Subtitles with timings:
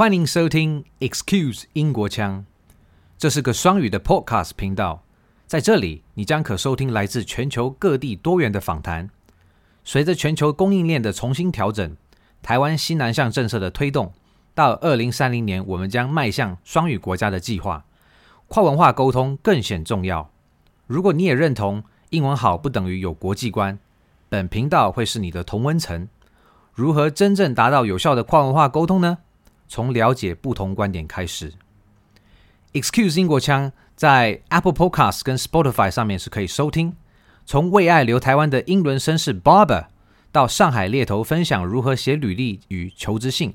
[0.00, 2.46] 欢迎收听 Excuse 英国腔，
[3.18, 5.02] 这是个双语的 Podcast 频道，
[5.46, 9.10] 在这里你将可收听来自全球各地多元的访谈。
[9.84, 11.94] 随着全球供应链的重新调整，
[12.40, 14.14] 台湾西南向政策的推动，
[14.54, 17.84] 到二零三零年我们将迈向双语国家的计划，
[18.48, 20.30] 跨文化沟通更显重要。
[20.86, 23.78] 如果你也认同英文好不等于有国际观，
[24.30, 26.08] 本频道会是你的同温层。
[26.72, 29.18] 如何真正达到有效的跨文化沟通呢？
[29.70, 31.52] 从了解不同观点开始。
[32.72, 36.96] Excuse 英国腔在 Apple Podcast 跟 Spotify 上面是可以收听。
[37.46, 39.86] 从为爱留台湾的英伦绅士 Barber
[40.32, 43.54] 到上海猎头分享如何写履历与求职信，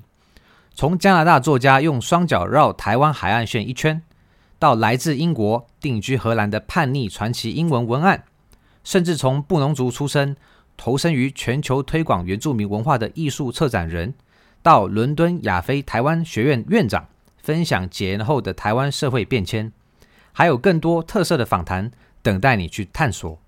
[0.74, 4.00] 从加拿大作家用双脚绕台湾海岸线一圈，
[4.58, 8.24] 到来自英国定居荷兰的叛逆传奇英文文案，
[8.82, 10.34] 甚至从布农族出身
[10.78, 14.14] 投身于全球推广原住民文化的艺术策展人。
[14.66, 17.06] 到伦敦亚非台湾学院院长
[17.38, 19.72] 分享解严后的台湾社会变迁，
[20.32, 23.40] 还有更多特色的访谈等待你去探索。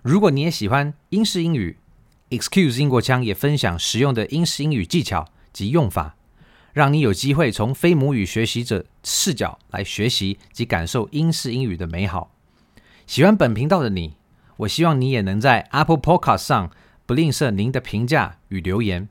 [0.00, 1.76] 如果你也喜欢英式英语
[2.30, 6.16] ，Excuse 英国腔也分享实用的英式英语技巧及用法，
[6.72, 12.30] 让你有机会从非母语学习者视角来学习及感受英式英语的美好。
[13.06, 14.14] 喜欢本频道的你，
[14.56, 16.70] 我希望你也能在 Apple Podcast 上
[17.04, 19.10] 不吝啬您的评价与留言。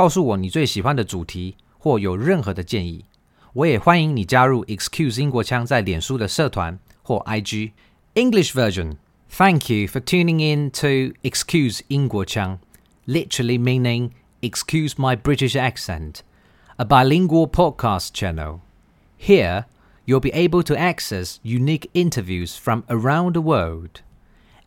[0.00, 3.04] 告诉我你最喜欢的主题，或有任何的建议，
[3.52, 7.72] 我也欢迎你加入 Excuse 英国腔在脸书的社团或 IG
[8.14, 12.58] English version。Thank you for tuning in to Excuse 英国腔，
[13.06, 16.16] literally meaning Excuse my British accent,
[16.76, 18.60] a bilingual podcast channel.
[19.18, 19.64] Here,
[20.04, 24.02] you'll be able to access unique interviews from around the world.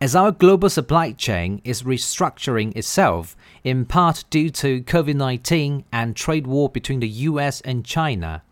[0.04, 6.14] As our global supply chain is restructuring itself, in part due to COVID 19 and
[6.14, 8.42] trade war between the US and China,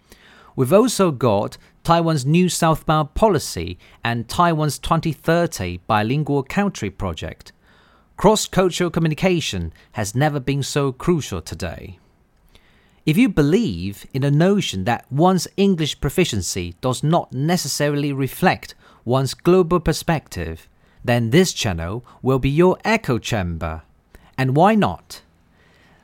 [0.57, 7.53] we've also got Taiwan's new southbound policy and Taiwan's 2030 bilingual country project.
[8.17, 11.99] Cross cultural communication has never been so crucial today.
[13.05, 19.35] If you believe in the notion that one's English proficiency does not necessarily reflect one's
[19.35, 20.67] global perspective,
[21.05, 23.83] then this channel will be your echo chamber.
[24.39, 25.23] And why not?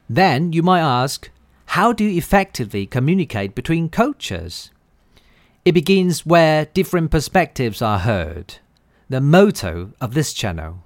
[0.08, 1.30] Then you might ask,
[1.66, 4.70] how do you effectively communicate between cultures?
[5.64, 8.56] It begins where different perspectives are heard,
[9.08, 10.82] the motto of this channel.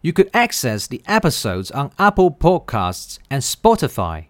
[0.00, 4.26] You could access the episodes on Apple Podcasts and Spotify.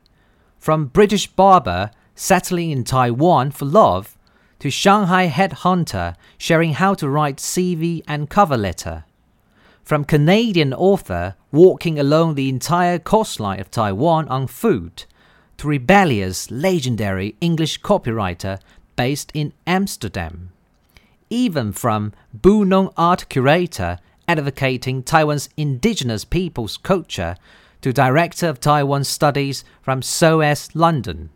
[0.59, 4.17] From British barber settling in Taiwan for love
[4.63, 9.03] to Shanghai headhunter sharing how to write CV and cover letter.
[9.83, 15.05] From Canadian author walking along the entire coastline of Taiwan on foot,
[15.57, 18.61] to rebellious legendary English copywriter
[18.95, 20.53] based in Amsterdam.
[21.29, 27.35] Even from Bunong art curator advocating Taiwan's indigenous people's culture
[27.81, 31.31] to director of Taiwan studies from SOAS London.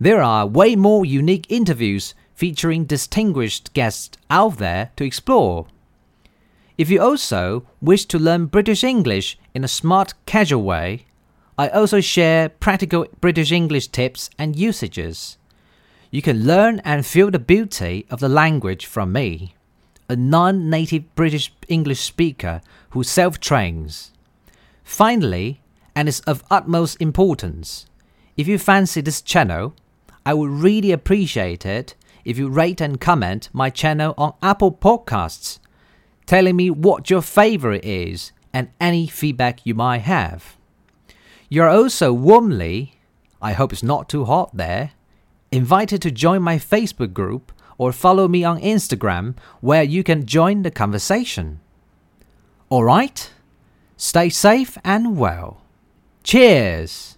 [0.00, 5.66] There are way more unique interviews featuring distinguished guests out there to explore.
[6.76, 11.06] If you also wish to learn British English in a smart, casual way,
[11.58, 15.36] I also share practical British English tips and usages.
[16.12, 19.56] You can learn and feel the beauty of the language from me,
[20.08, 22.60] a non native British English speaker
[22.90, 24.12] who self trains.
[24.84, 25.60] Finally,
[25.96, 27.86] and it's of utmost importance,
[28.36, 29.74] if you fancy this channel,
[30.28, 35.58] I would really appreciate it if you rate and comment my channel on Apple Podcasts,
[36.26, 40.58] telling me what your favorite is and any feedback you might have.
[41.48, 42.92] You're also warmly,
[43.40, 44.90] I hope it's not too hot there,
[45.50, 50.60] invited to join my Facebook group or follow me on Instagram where you can join
[50.60, 51.60] the conversation.
[52.70, 53.32] Alright?
[53.96, 55.62] Stay safe and well.
[56.22, 57.17] Cheers!